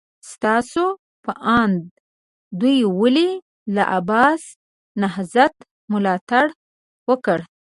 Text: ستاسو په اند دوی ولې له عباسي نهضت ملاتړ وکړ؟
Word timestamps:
ستاسو 0.31 0.83
په 1.23 1.31
اند 1.61 1.77
دوی 2.59 2.77
ولې 2.99 3.29
له 3.75 3.83
عباسي 3.95 4.51
نهضت 5.01 5.55
ملاتړ 5.91 6.45
وکړ؟ 7.09 7.39